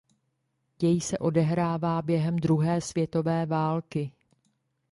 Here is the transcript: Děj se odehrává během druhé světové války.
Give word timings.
Děj 0.79 1.01
se 1.01 1.17
odehrává 1.17 2.01
během 2.01 2.35
druhé 2.39 2.81
světové 2.81 3.45
války. 3.45 4.11